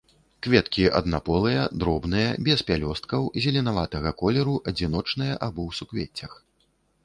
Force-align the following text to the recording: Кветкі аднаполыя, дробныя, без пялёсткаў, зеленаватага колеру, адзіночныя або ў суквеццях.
Кветкі 0.45 0.85
аднаполыя, 0.99 1.65
дробныя, 1.83 2.31
без 2.49 2.59
пялёсткаў, 2.71 3.29
зеленаватага 3.47 4.15
колеру, 4.25 4.55
адзіночныя 4.73 5.33
або 5.49 5.59
ў 5.69 5.71
суквеццях. 5.83 6.31